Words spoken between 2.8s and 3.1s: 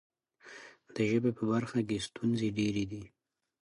دي.